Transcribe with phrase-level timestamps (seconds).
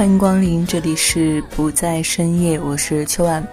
[0.00, 3.46] 欢迎光临，这里是不在深夜，我是秋晚。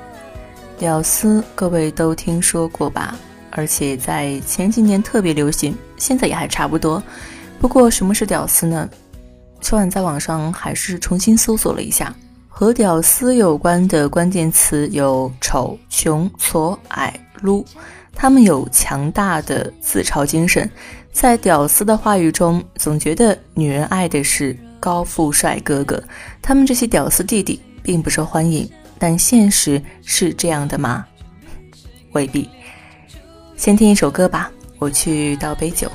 [0.78, 3.20] 屌丝，各位都听说过吧？
[3.52, 7.04] 而且在前几年特别流行，现在也还差不多。
[7.60, 8.90] 不过什么是屌丝呢？
[9.60, 12.16] 秋晚在网上还是重新搜索了一下，
[12.48, 17.66] 和屌丝有关的关键词有丑、穷、矬、矮、撸。
[18.16, 20.72] 他们有强大的自嘲精神，
[21.12, 24.58] 在屌丝的话语中，总觉得女人爱的是。
[24.80, 26.04] 高富帅哥哥，
[26.42, 31.06] 他们这些屌丝弟弟并不受欢迎，但现实是这样的吗？
[32.14, 32.50] 未必。
[33.56, 35.92] 先听一首歌吧，我去倒杯酒。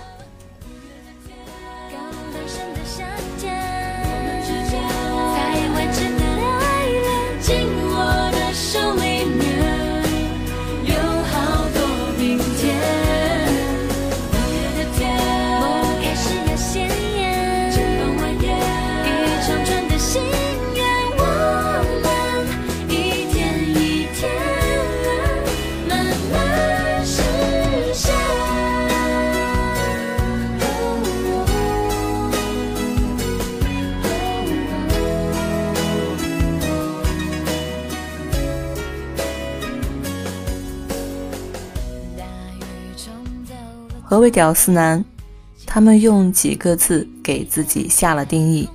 [44.13, 45.03] 何为屌丝男？
[45.65, 48.69] 他们用几个字给自己下了定义。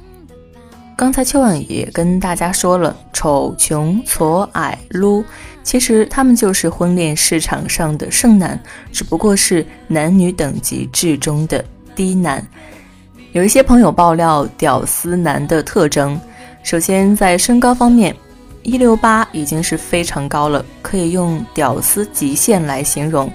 [0.96, 5.24] 刚才秋晚也跟大家说了，丑、穷、矬、矮、撸，
[5.62, 8.60] 其实他们就是婚恋市场上的剩男，
[8.92, 11.64] 只不过是男女等级制中的
[11.96, 12.44] 低男。
[13.32, 16.20] 有一些朋友爆料屌丝男的特征，
[16.64, 18.16] 首先在身高方面，
[18.64, 23.32] 一六八已经是非常高了，可以用屌丝极限来形容。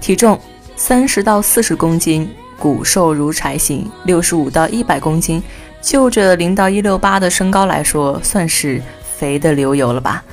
[0.00, 0.40] 体重。
[0.84, 2.28] 三十到四十公斤，
[2.58, 5.40] 骨瘦如柴型；六十五到一百公斤，
[5.80, 8.82] 就这零到一六八的身高来说，算是
[9.16, 10.24] 肥的流油了吧。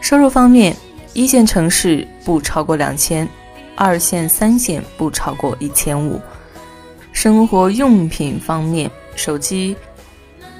[0.00, 0.74] 收入方面，
[1.12, 3.28] 一线城市不超过两千，
[3.74, 6.18] 二线、三线不超过一千五。
[7.12, 9.76] 生活用品方面，手机，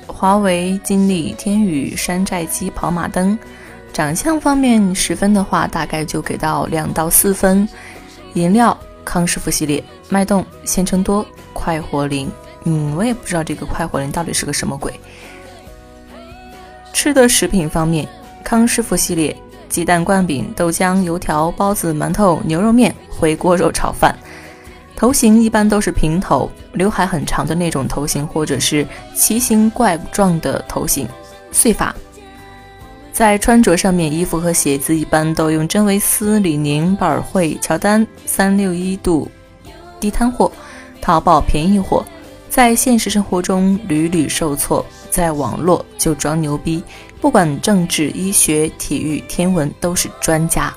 [0.06, 3.38] 华为、金立、天宇、山寨机、跑马灯。
[3.90, 7.66] 长相方面，十分的话，大概就给到两到四分。
[8.36, 12.30] 饮料康师傅系列，脉动、鲜橙多、快活灵。
[12.64, 14.92] 嗯，我也不知道这个快活灵到底是个什么鬼。
[16.92, 18.06] 吃的食品方面，
[18.44, 19.34] 康师傅系列，
[19.70, 24.14] 鸡蛋灌饼、豆浆、油条、包子、馒头、牛肉面、回锅肉炒饭。
[24.94, 31.08] 头型一般都是平头，刘海很长的那种头型，或者是奇形怪状的头型，
[31.52, 31.94] 碎发。
[33.16, 39.26] 在穿着上面，衣服和鞋子一般都用真维斯、李宁、百尔惠、乔丹、三六一度
[39.98, 40.52] 地摊货，
[41.00, 42.04] 淘宝便宜货。
[42.50, 46.84] 在现实生活中屡屡受挫，在网络就装牛逼，
[47.18, 50.70] 不管政治、医学、体育、天文都是专家，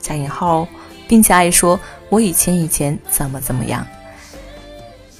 [0.00, 0.68] 加引号哦，
[1.06, 1.78] 并且爱说
[2.08, 3.86] 我以前以前怎么怎么样。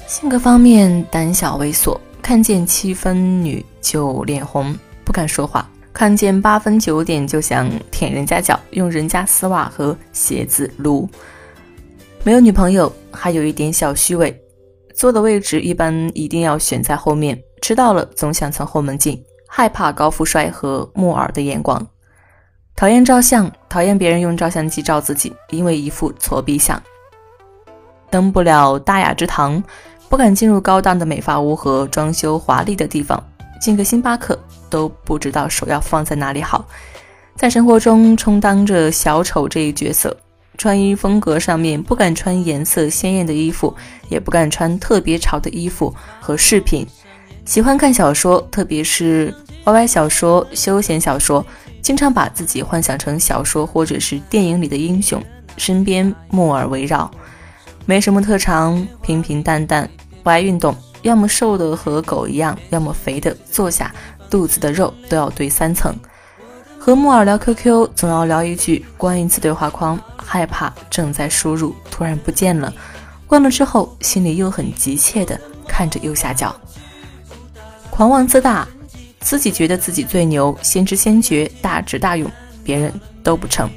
[0.09, 5.71] 性格方面胆小猥琐，看见七分女就脸红，不敢说话。
[5.95, 11.09] 看见八分九点就想舔人家脚，用人家丝袜和鞋子撸。
[12.25, 14.37] 没有女朋友，还有一点小虚伪。
[14.93, 21.87] 坐的位置一般一定要选在后面，迟到了总想从后门进，害怕高富帅和木耳的眼光。
[22.75, 26.83] 讨厌照相，讨厌别人用照相机照自己，因为一副挫逼相。
[28.11, 29.63] 登不了大雅之堂，
[30.09, 33.23] 不敢进入高档的美发屋和装修华丽的地方。
[33.65, 34.39] 进个星巴克
[34.69, 36.69] 都不知道手要放在哪里好，
[37.35, 40.15] 在生活中充当着小丑这一角色。
[40.59, 43.75] 穿衣风格上面不敢穿颜色鲜艳的衣服，
[44.11, 46.87] 也不敢穿特别潮的衣服和饰品。
[47.47, 49.35] 喜欢看小说，特别是
[49.65, 51.43] YY 小说、休闲小说，
[51.81, 55.23] 经常把自己幻想成小说或者是电影里的英雄，
[55.57, 57.11] 身边木耳围绕。
[57.87, 59.89] 没什么特长，平平淡淡，
[60.25, 60.75] 不爱运动。
[61.03, 63.95] 要么瘦的和狗一样，要么肥的坐下
[64.29, 65.95] 肚子的肉都要堆三层。
[66.79, 72.73] 和木耳聊 QQ，总要聊一句关一次对话框害怕，正在输入，突然不见了。
[73.27, 75.39] 关了之后，心里又很急切的
[75.69, 76.55] 看着右下角。
[77.91, 78.67] 狂妄自大，
[79.21, 82.31] 自己觉得自己最牛，先知先觉，大智大勇，
[82.63, 82.93] 别人
[83.23, 83.69] 都不成。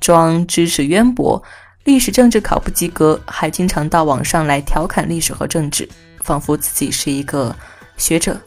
[0.00, 1.42] 装知识渊博，
[1.84, 5.88] 历史政治考不及格，还经常到网上来调侃历史和政治，
[6.22, 7.54] 仿佛自己是一个
[7.96, 8.40] 学者。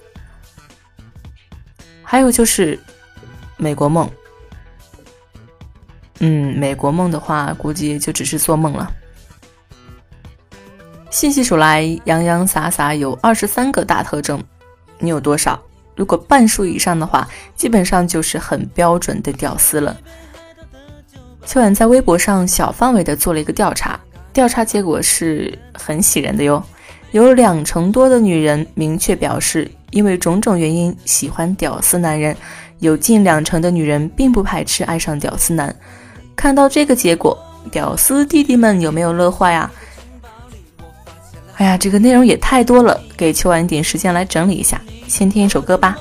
[2.04, 2.80] 还有就是
[3.56, 4.10] 美国梦。
[6.19, 8.92] 嗯，美国梦的话，估计就只是做梦了。
[11.12, 14.44] 细细数来，洋洋洒洒有二十三个大特征。
[14.98, 15.62] 你有多少？
[15.95, 19.95] 如果半数以上的话，基本上就是很标准的屌丝了。
[21.47, 23.97] 秋晚在微博上小范围的做了一个调查，
[24.33, 26.61] 调查结果是很喜人的哟。
[27.11, 32.35] 有两成多的女人明确表示，因为种种原因喜欢屌丝男人；
[32.79, 35.73] 有近两成的女人并不排斥爱上屌丝男。
[36.35, 37.38] 看到这个结果，
[37.71, 39.71] 屌丝弟弟们有没有乐坏啊？
[41.55, 44.81] 哎呀，这个内容也太多了，给秋晚一点时间来整理一下。
[45.07, 45.97] 先听一首歌吧。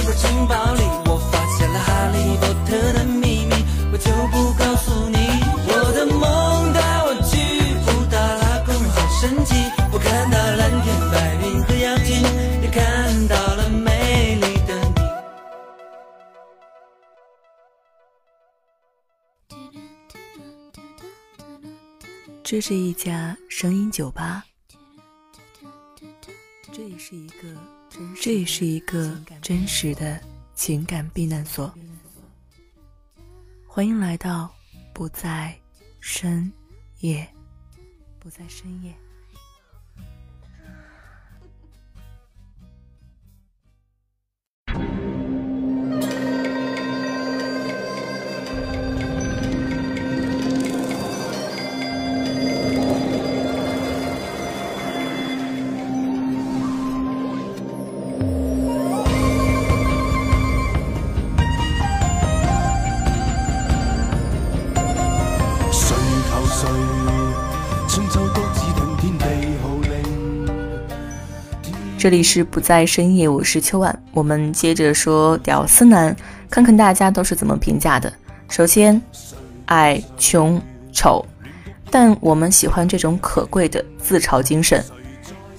[0.00, 3.52] 这个城堡里我发现了哈利波特的秘密
[3.90, 5.18] 我就不告诉你
[5.66, 7.34] 我的梦带我去
[7.84, 9.56] 布达拉宫好神奇
[9.92, 12.22] 我看到蓝天白云和羊群
[12.62, 15.02] 也看到了美丽的你。
[22.44, 24.44] 这是一家声音酒吧。
[26.70, 27.48] 这也是一个
[28.20, 30.20] 这也是一个真实的
[30.54, 31.72] 情感避难所。
[33.66, 34.52] 欢迎来到
[34.92, 35.58] 不在
[36.00, 36.52] 深
[37.00, 37.28] 夜，
[38.18, 38.94] 不在深夜。
[71.98, 74.02] 这里是不在深夜，我是秋晚。
[74.12, 76.14] 我们接着说屌丝男，
[76.48, 78.10] 看看大家都是怎么评价的。
[78.48, 79.02] 首先，
[79.66, 80.62] 矮、穷、
[80.92, 81.26] 丑，
[81.90, 84.82] 但我们喜欢这种可贵的自嘲精神。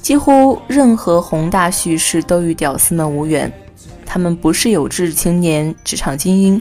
[0.02, 3.52] 几乎任何宏大叙事都与屌丝们无缘。
[4.06, 6.60] 他们不是有志青年、职场精英。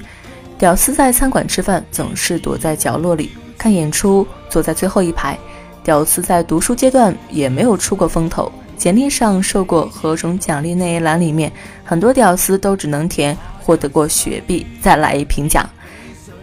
[0.58, 5.38] 屌丝在餐馆吃饭，总是躲在角落里看演出，坐在最后一排。
[5.84, 8.50] 屌丝在读书阶段也没有出过风头。
[8.78, 11.52] 简历上受过何种奖励那一栏里面，
[11.84, 15.68] 很多屌丝都只能填获得过雪碧，再来一瓶奖。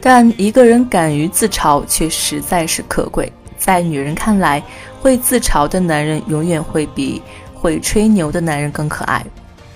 [0.01, 3.31] 但一个人敢于自嘲，却实在是可贵。
[3.57, 4.61] 在女人看来，
[5.01, 7.21] 会自嘲的男人永远会比
[7.53, 9.25] 会吹牛的男人更可爱。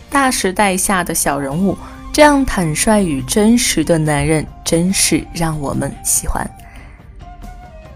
[0.10, 1.76] 大时代下的小人物，
[2.12, 6.48] 这样坦率与真实的男人，真是让我们喜欢。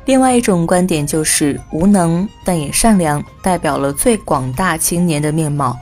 [0.05, 5.77] 另外一种观点就是无能但也善良，代表了最广大青年的面貌。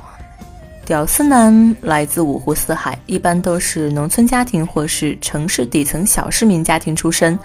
[0.85, 7.37] 屌丝男来自五湖四海，一般都是农村家庭或是城市底层小市民家庭出身，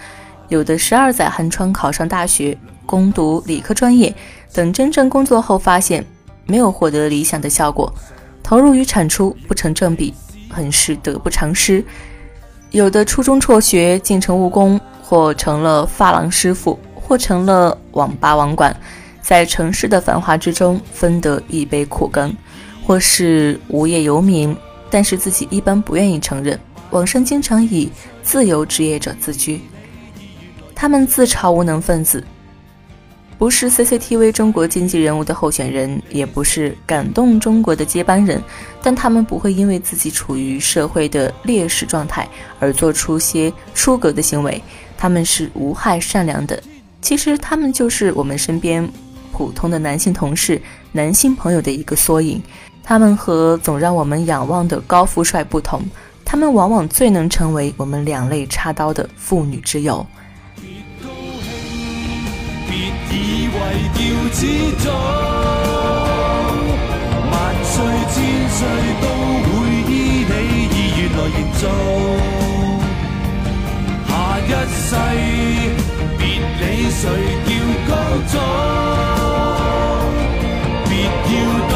[0.49, 2.55] 有的十二载寒窗考上大学，
[2.85, 4.13] 攻读理科专业，
[4.53, 6.05] 等真正工作后发现
[6.45, 7.91] 没有获得理想的效果，
[8.43, 10.13] 投入与产出不成正比，
[10.49, 11.83] 很是得不偿失。
[12.71, 14.79] 有的初中辍学，进城务工。
[15.09, 18.75] 或成了发廊师傅，或成了网吧网管，
[19.21, 22.29] 在城市的繁华之中分得一杯苦羹；
[22.85, 24.53] 或是无业游民，
[24.89, 26.59] 但是自己一般不愿意承认。
[26.89, 27.89] 网上经常以
[28.21, 29.61] 自由职业者自居，
[30.75, 32.21] 他们自嘲无能分子。
[33.37, 38.43] 不是 CCTV 中国经济人物的候选人，也不是感动中国的接班人，
[38.81, 42.27] 但他们不会因为自己处于社会的劣势状态
[42.59, 44.61] 而做出些出格的行为。
[44.97, 46.61] 他们是无害善良的，
[47.01, 48.89] 其实他们就是我们身边
[49.31, 50.61] 普通的男性同事、
[50.91, 52.41] 男性朋友的一个缩影。
[52.83, 55.81] 他们和总让我们仰望的高富帅不同，
[56.25, 60.05] 他们往往最能成为我们两肋插刀的妇女之友。
[63.49, 63.63] 为
[63.93, 63.99] 叫
[64.33, 64.45] 始
[64.83, 64.93] 终，
[67.31, 67.73] 万岁
[68.13, 68.15] 千
[68.49, 68.57] 岁
[69.01, 69.05] 都
[69.43, 69.49] 会
[69.89, 69.91] 依
[70.29, 70.31] 你
[70.71, 71.63] 意愿来营造。
[74.47, 74.95] 一世
[76.17, 77.03] 别理谁
[77.43, 77.51] 叫
[77.85, 77.91] 高
[78.31, 78.33] 中
[80.87, 81.35] 别要
[81.67, 81.73] 躲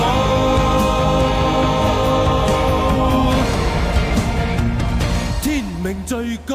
[5.42, 5.46] 天
[5.84, 6.50] 命最高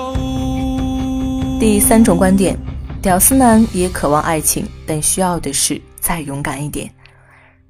[1.61, 2.57] 第三种观点
[3.03, 6.91] 屌丝男也渴望爱情但需要的是再勇敢一点。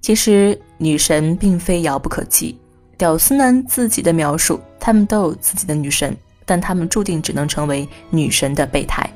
[0.01, 2.57] 其实女神并非遥不可及
[2.97, 6.17] 屌丝男自己的描述他们都有自己的女神。
[6.47, 9.07] 但他们注定只能成为女神的备胎。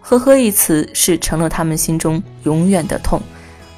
[0.00, 3.20] 呵呵一词是成了他们心中永远的痛。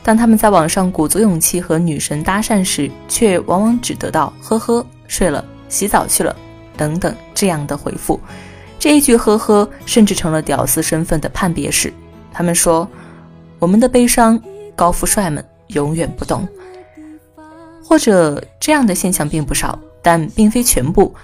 [0.04, 6.34] 当他们在网上鼓足勇气和女神搭讪时，却往往只得到“呵呵，睡了，洗澡去了”
[6.76, 8.20] 等等这样的回复。
[8.78, 11.92] 这一句“呵呵”甚至成了屌丝身份的判别式。
[12.32, 12.88] 他们说
[13.58, 14.40] ：“我们的悲伤，
[14.76, 16.48] 高富帅们永远不懂。”
[17.84, 21.14] 或者这样的现象并不少，但并非全部。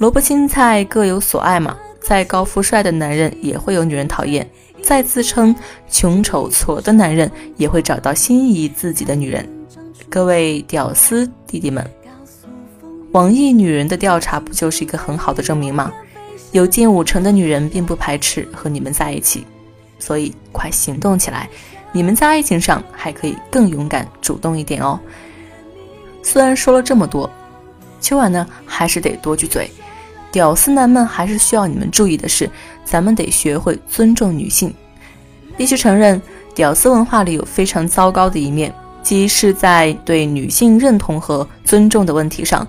[0.00, 5.54] 萝卜青菜各有所爱嘛，再高富帅的男人也会有女人讨厌，再自称
[5.90, 9.46] 穷丑矬的男人也会找到心仪自己的女人。
[10.08, 11.86] 各位屌丝弟弟们，
[13.12, 15.92] 网易女人的调查不就是一个很好的证明吗？
[16.52, 19.44] 有近五成的女人并不排斥和你们在一起，
[19.98, 21.46] 所以快行动起来！
[21.92, 24.98] 你们在爱情上还可以更勇敢、主动一点哦。
[26.22, 27.30] 虽然说了这么多，
[28.00, 29.70] 秋晚呢还是得多句嘴。
[30.32, 32.48] 屌丝男们还是需要你们注意的是，
[32.84, 34.72] 咱们得学会尊重女性。
[35.56, 36.20] 必须承认，
[36.54, 38.72] 屌丝文化里有非常糟糕的一面，
[39.02, 42.66] 即是在对女性认同和尊重的问题上。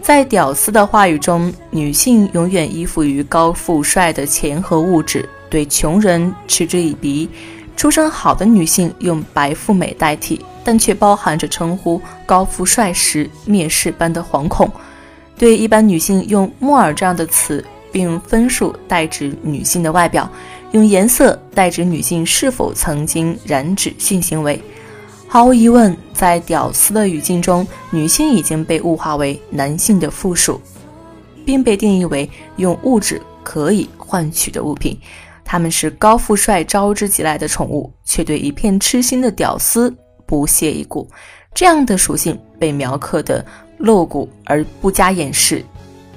[0.00, 7.28] 在屌丝的话语中，女性永远依附于高富帅的钱和物质，对穷人嗤之以鼻。
[7.76, 14.70] 出身好的女性用白富美代替，但却包含着称呼高富帅时蔑视般的惶恐。
[15.38, 20.30] 对一般女性用木耳这样的词，并用分数代指女性的外表，
[20.72, 24.60] 用颜色代指女性是否曾经染指性行为。
[25.28, 30.60] 毫无疑问，在屌丝的语境中，女性已经被物化为男性的附属，
[31.44, 34.98] 并被定义为用物质可以换取的物品。
[35.44, 39.94] 他们是高富帅招之即来的宠物，却对一片痴心的屌丝
[40.26, 41.08] 不屑一顾。
[41.54, 43.44] 这样的属性被描刻的
[43.78, 45.64] 露骨而不加掩饰。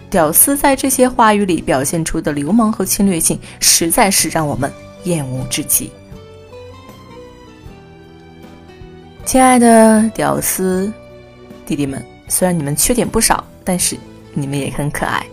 [0.09, 4.69] 屌丝在这些话语里表现出的流氓和侵略性，实在是让我们
[5.05, 5.89] 厌恶至极。
[9.23, 10.91] 亲爱的屌丝
[11.65, 13.95] 弟弟们，虽然你们缺点不少，但是
[14.33, 15.25] 你们也很可爱。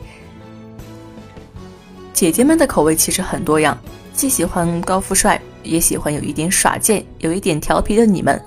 [2.13, 3.77] 姐姐们的口味其实很多样，
[4.13, 8.41] 既喜欢高富帅，也喜欢有一点耍贱、有一点调皮的你们。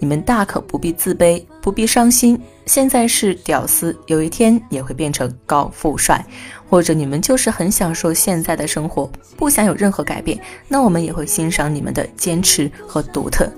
[0.00, 2.38] 你们大可不必自卑，不必伤心。
[2.66, 6.24] 现在是屌丝，有一天也会变成高富帅，
[6.68, 10.38] 或者你们就是很享受现在的生活，不想有任何改变，
[10.68, 13.50] 那我们也会欣赏你们的坚持和独特。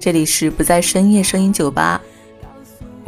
[0.00, 2.00] 这里是不在深夜声音酒吧，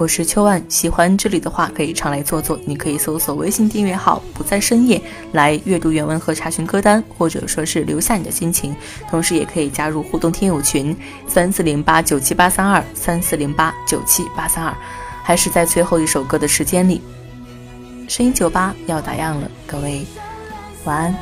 [0.01, 0.65] 我是秋万。
[0.67, 2.59] 喜欢这里的话，可以常来坐坐。
[2.65, 4.99] 你可以搜索微信订阅号“不在深夜”
[5.33, 8.75] 来阅读原文和查询歌单，或者说是留下你的心情。
[9.11, 10.97] 同时，也可以加入互动听友群
[11.29, 14.75] 三四零八九七八三二三四零八九七八三二。
[15.23, 17.03] 还是在最后一首歌的时间里，
[18.09, 20.07] 声音酒吧要打烊了，各位
[20.85, 21.15] 晚安。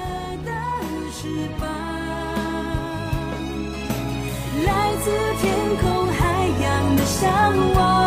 [4.64, 5.10] 来自
[5.42, 7.97] 天空海洋的向往。